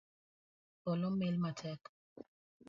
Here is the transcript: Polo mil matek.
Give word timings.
Polo 0.83 1.09
mil 1.19 1.35
matek. 1.43 1.81